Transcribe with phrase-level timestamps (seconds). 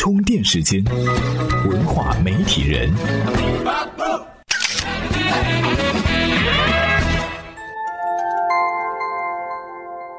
[0.00, 0.82] 充电时间，
[1.68, 2.90] 文化媒体人。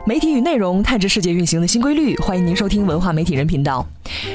[0.05, 3.83] 媒体与内容探知世界运行的新规律，欢迎您收听文化媒体人频道。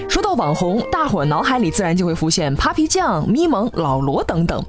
[0.09, 4.61] 说到网红，大伙脑海里自然就会浮现 Papi 酱、咪蒙、老罗等等，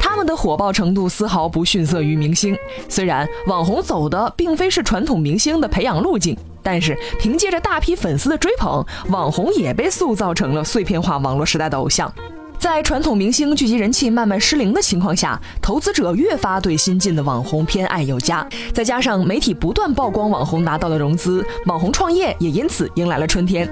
[0.00, 2.56] 他们的火爆程度丝毫不逊色于明星。
[2.88, 12.12] 虽然网红走的并非是传统明星的培养路径，但是凭借着大批粉丝的追捧，网红也被塑造成了碎片化网络时代的偶像。
[12.58, 18.46] 在传统明星聚集人气慢慢失灵的情况下，投资者越发对新进的网红偏爱有加。
[18.72, 23.68] 再加上媒体不断曝光网红拿到的融资，网红创业也因此迎来了春天。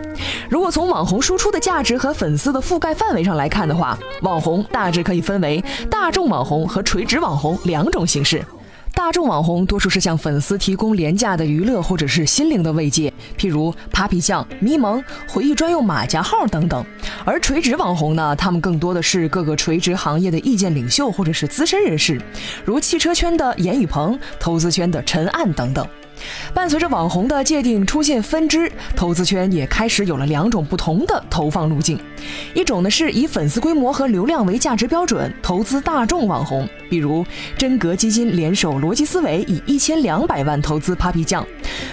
[0.48, 8.45] 如果从网红输出的价值和粉丝的覆盖范围上来看的话，网红大致可以分为大众网红和垂直网红两种形式。
[8.92, 16.84] 大众网红多数是向粉丝提供廉价的娱乐或者是心灵的慰藉，譬如 Papi 酱、咪蒙、回忆专用马甲号等等。
[17.24, 22.20] 而垂直网红呢，他们更多的是各个垂直行业的意见领袖或者是资深人士，
[22.65, 25.87] 如汽车圈的严宇鹏、投资圈的陈岸等等。
[26.54, 31.99] 伴随着网红的界定出现分支，投资圈也开始有了两种不同的投放路径。
[32.54, 37.24] 一种呢是以粉丝规模和流量为价值标准投资大众网红，比如
[37.57, 41.43] 真格基金联手逻辑思维以一千两百万投资 Papi 酱；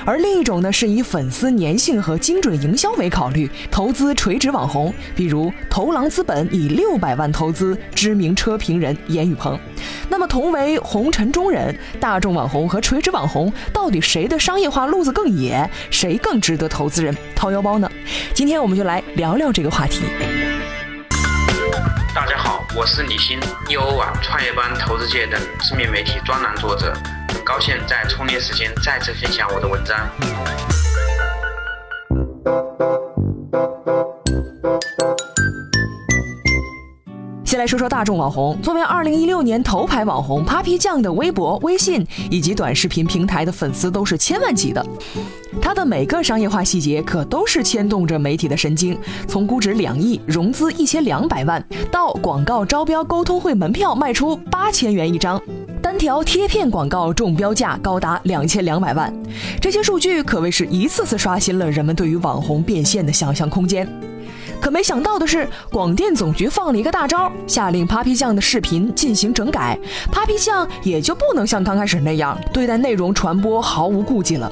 [0.05, 9.57] 而另一种呢是以粉丝粘性和精准营销为考虑投资垂直网红，比如投狼资本以六百万投资知名车评人严宇鹏。
[10.09, 17.91] 那么同为红尘中人，大众网红和垂直网红到底谁的商业化路子更野，谁更值得投资人掏腰包呢？
[18.33, 20.03] 今天我们就来聊聊这个话题。
[22.15, 26.93] 大家好，我是李欣，优欧网创业班投资界等知名媒体专栏作者，
[27.29, 29.95] 很高兴在充电时间再次分享我的文章。
[37.57, 38.55] 先来说说大众网红。
[38.61, 44.85] 作为2016年头牌网红，Papi 酱的微博、微信以及短视频平台的粉丝都是千万级的。
[45.59, 48.95] 他的每个商业化细节可都是牵动着媒体的神经，
[49.27, 55.41] 从估值两亿、融资一千两百万，到广告招标沟通会门票卖出八千元一张，
[55.81, 59.11] 单条贴片广告中标价高达两千两百万，
[59.59, 63.91] 这些数据可谓是一次次刷新了人们对于网红变现的想象空间。
[64.59, 69.77] 可没想到的是，广电总局放了一个大招，下令 Papi 酱的视频进行整改
[70.11, 74.51] ，Papi 酱也就不能像刚开始那样对待内容传播毫无顾忌了。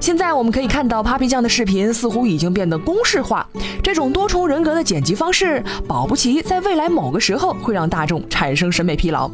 [0.00, 3.46] 现在我们可以看到，Papi 酱的视频似乎已经变得公式化，
[3.82, 9.30] 这种多重人格的剪辑方式，保不齐在未来某个时候会让大众产生审美疲劳。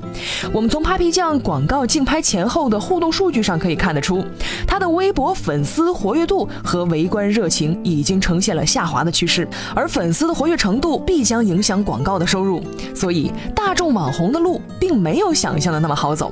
[0.52, 4.24] 我们从 Papi 酱广告竞拍前后的互动数据上可以看得出，
[4.66, 10.11] 他的微博粉丝活跃度和围观热情已经呈现了下滑的趋势，而粉。
[10.12, 12.62] 粉丝的活跃程度必将影响广告的收入，
[12.94, 16.30] 所以大众网红的路并没有想象的那么好走。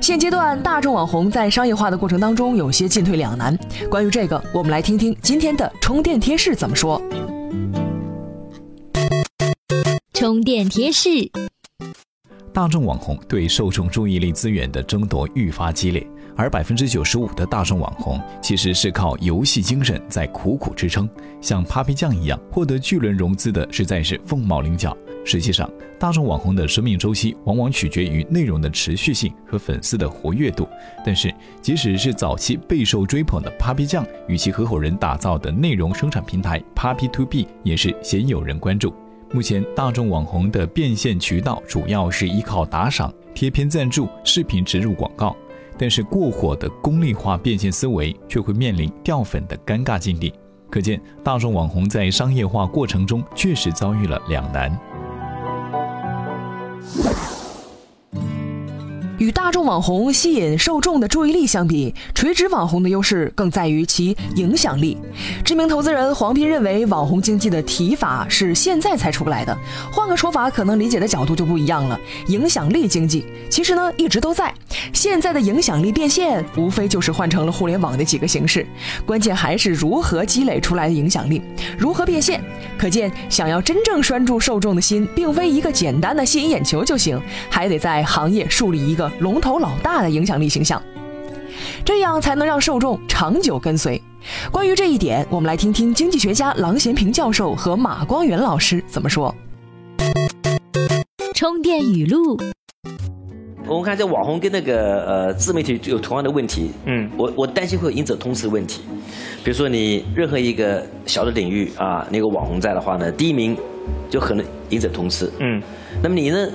[0.00, 3.56] 现阶段，大众网红在商业化的过程当中有些进退两难。
[3.88, 7.00] 关于这个，我们来听听今天的充电贴士怎么说。
[10.12, 11.08] 充电贴士：
[12.52, 16.06] 大众网红对受众注意力资源的争夺愈发激烈。
[16.34, 21.08] 而百分之九十五的大众网红其实是靠游戏精神在苦苦支撑，
[21.40, 24.96] 像 Papi 酱一样获得巨轮融资的实在是凤毛麟角。
[25.24, 30.66] 实际上，大众网红的生命周期往往取决于内容的持续性和粉丝的活跃度。
[31.04, 38.92] 但是，即使是早期备受追捧的 Papi 酱与其合伙人打造的内容生产平台 Papi To B 也是鲜有人关注。
[39.34, 45.34] 目前，大众网红的变现渠道主要是依靠打赏、贴片赞助、视频植入广告。
[45.78, 50.32] 但是过火的功利化变现思维却会面临掉粉的尴尬境地，
[50.70, 54.78] 可见大众网红在商业化过程中确实遭遇了两难。
[59.32, 64.96] 大众网红吸引受众的注意力相比，垂直网红的优势更在于其影响力。
[65.44, 69.56] 知名投资人黄斌认为，网红经济的提法是现在才出来的。
[69.90, 71.98] 换个说法，可能理解的角度就不一样了。
[72.28, 74.52] 影响力经济其实呢一直都在，
[74.92, 78.66] 现在的影响力变现无非就是换成了互联网的几个形式，
[79.06, 81.42] 关键还是如何积累出来的影响力，
[81.78, 82.42] 如何变现。
[82.78, 89.10] 可见，想要真正拴住受众的心，并非一个简单的吸引眼球就行，还得在行业树立一个。
[89.22, 90.82] 龙头老大的影响力形象，
[91.84, 94.02] 这样才能让受众长久跟随。
[94.50, 99.32] 关于这一点，我们来听听经济学家郎咸平教授和马光远老师怎么说。
[101.36, 102.36] 充电语录。
[103.64, 106.72] 我们看这网红跟那个呃自媒体有同样的问题。
[106.84, 108.82] 嗯我我担心会有赢者通吃的问题。
[109.44, 113.56] 比如说你任何一个小的领域啊，那个网红在的话呢，第一名
[114.10, 115.30] 就可能赢者通吃。
[115.38, 115.62] 嗯
[116.02, 116.48] 那么你呢，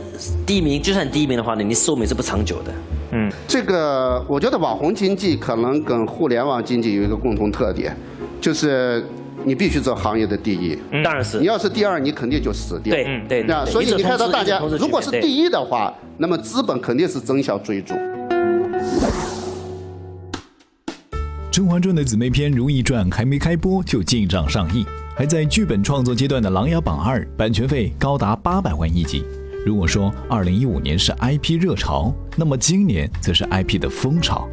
[0.45, 2.73] 第一名就算第一名的话呢，你寿命是不长久的。
[3.11, 7.95] 嗯这个我觉得网红经济可能跟互联网经济有一个共同特点，
[8.41, 9.05] 就是
[9.45, 10.77] 你必须做行业的第一。
[10.91, 12.93] 嗯当然是你要是第二，你肯定就死掉。
[12.93, 17.93] 对嗯对那所以你看到大家如果是第一的话，那么资本肯定是争相追逐。
[21.57, 29.23] 《甄嬛传》的姊妹篇《如懿传》还没开播就进账上亿，还在剧本创作阶段的《琅琊榜二》版权费高达八百万一集。
[29.65, 34.47] 如果说2015年是 IP 热潮，那么今年则是 IP 的风潮。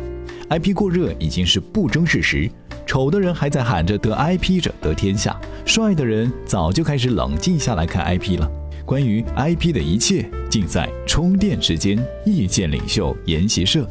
[0.48, 2.50] IP 过热已经是不争事实，
[2.86, 8.50] 丑的人还在喊着得 IP 者得天下，帅的人早就开始冷静下来看 IP 了。
[8.86, 13.86] 关于 IP 的一切，尽在充电时间意见领袖研习社。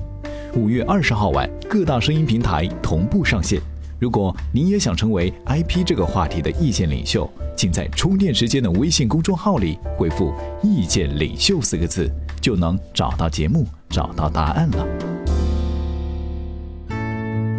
[0.55, 3.59] 五月二十号晚，各大声音平台同步上线。
[4.00, 7.27] 如果您也想成为 IP 这个话题的意见领袖，
[7.57, 12.07] 请在充电时间的微信公众号里回复“意见领袖”四个字，
[12.39, 15.12] 就能找到节目，找到答案了。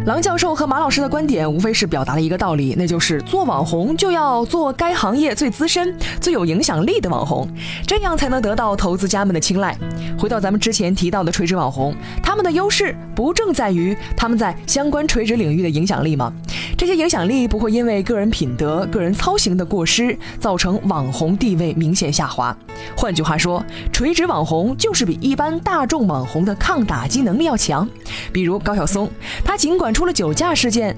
[0.05, 7.49] 郎教授和马老师的观点无非是表达了一个道理，那就是做网红就要做该行业最资深、最有影响力的网红，
[7.87, 9.75] 这样才能得到投资家们的青睐。
[10.15, 16.31] 回到咱们之前提到的垂直网红，他们的优势不正在于他们在相关垂直领域的影响力吗？
[16.77, 22.55] 这些影响力不会因为个人品德、个人操行的过失，造成网红地位明显下滑。
[22.95, 23.63] 换句话说，
[23.93, 27.87] 垂直网红就是比一般大众网红的抗打击能力要强。
[28.33, 29.09] 比如高晓松，
[29.43, 30.95] 他尽管出了酒驾事件，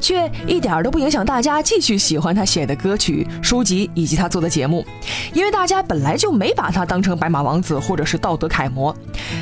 [0.00, 4.84] 却一点都不影响大家继续喜欢他写的歌曲、书籍以及他做的节目，
[5.32, 8.94] 因为大家本来就没把他当成白马王子或者是道德楷模，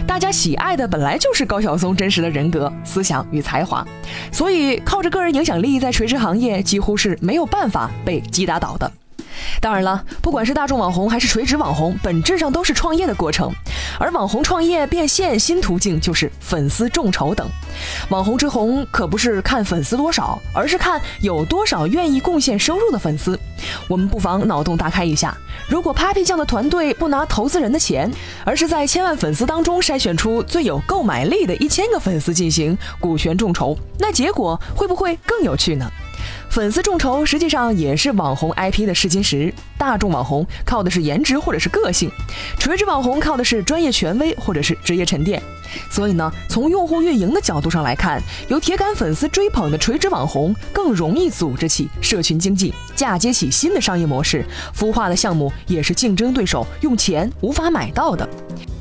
[0.07, 3.87] 大家喜爱的本来就是高晓松真实的人格、思想与才华，
[4.31, 8.91] 所以靠着个人影响力在垂直行业几乎是没有办法被击打倒的。
[9.61, 13.53] 当然了，不管是大众网红还是垂直网红，本质上都是创业的过程。
[13.99, 17.47] 而网红创业变现新途径就是粉丝众筹等。
[18.09, 23.39] 网红之红可不是看粉丝多少，而是看有多少愿意贡献收入的粉丝。
[23.89, 25.37] 我们不妨脑洞大开一下：
[25.69, 28.11] 如果 Papi 酱的团队不拿投资人的钱，
[28.45, 35.91] 而是在千万粉丝当中筛选出最有购买力的一千个粉丝进行股权众筹，那结果会不会更有趣呢？
[36.51, 39.53] 粉丝众筹实际上也是网红 IP 的试金石。
[39.77, 42.11] 大众网红靠的是颜值或者是个性，
[42.59, 45.41] 垂直网红靠的是专业权威或者是职业沉淀。
[45.91, 54.45] 所以呢，从用户运营的角度上来看，由铁杆粉丝追捧的垂直网红更容易组织起社群经济，嫁接起新的商业模式，
[54.77, 58.29] 孵化的项目也是竞争对手用钱无法买到的。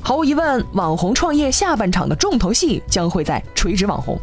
[0.01, 4.17] 毫无疑问，网红创业下半场的重头戏将会在垂直网红，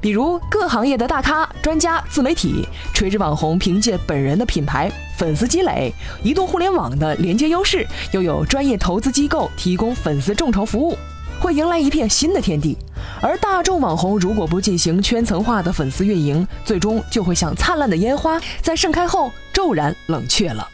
[0.00, 10.96] 比如各行业的大咖、专家、自媒体，垂直网红凭借本人的品牌、粉丝积累、移动互联网的连接优势，又有专业投资机构提供粉丝众筹服务，
[11.40, 12.76] 会迎来一片新的天地。
[13.20, 20.68] 而大众网红如果不进行圈层化的粉丝运营，最终就会像灿烂的烟花，在盛开后骤然冷却了。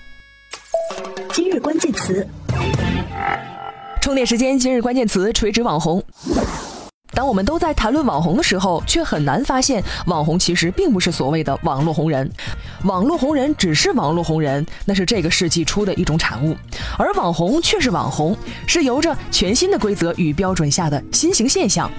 [1.33, 2.27] 今日关键词。
[4.01, 6.03] 充电时间，今日关键词：垂直网红。
[7.15, 12.31] 当我们都在谈论网红的时候，却很难发现网红其实并不是所谓的网络红人。
[12.85, 16.57] 网络红人只是网络红人，那是这个世纪初的一种产物，
[16.99, 21.91] 而网红却是网红，是由着全新的规则与标准下的新型现象。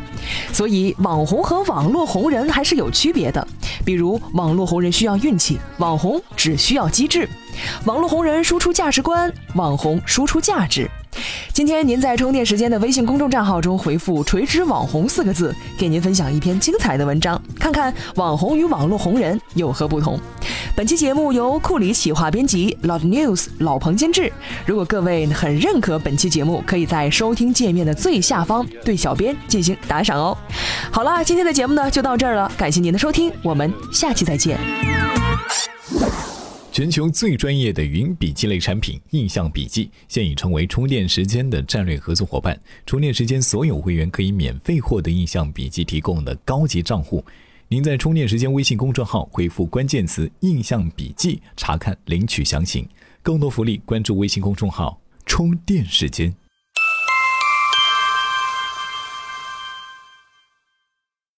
[0.51, 3.45] 所以，网红和网络红人还是有区别的。
[3.85, 7.27] 比如，网络红人需要运气，网红只需要机智。
[7.85, 10.89] 网络红人输出价值观，网红输出价值。
[11.53, 20.19] 今天您在充电时间的微信公众账号中回复“垂直网红”四个字，给您分享一篇精彩的文章，看看网红与网络红人有何不同。
[20.75, 24.31] 本期节目由库里企划编辑，Loud News 老彭监制。
[24.65, 30.35] 如果各位很认可本期节目，可以在收听界面的最下方对小编进行打赏哦。
[30.91, 34.92] 好了，今天的节目呢就到这儿了，感谢您的收听，我们下期再见。
[36.83, 42.59] 全球最专业的云笔记类产品印象笔记现已成为充电时间的战略合作伙伴。
[42.85, 47.23] 充电时间所有会员可以免费获得印象笔记提供的高级账户。
[47.69, 52.85] 您在充电时间微信公众号回复关键词“印象笔记”查看领取详情。
[53.21, 56.35] 更多福利关注微信公众号“充电时间”。